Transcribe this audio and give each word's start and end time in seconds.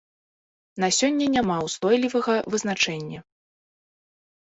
На 0.83 0.89
сёння 1.01 1.25
няма 1.35 1.55
ўстойлівага 1.67 2.35
вызначэння. 2.57 3.19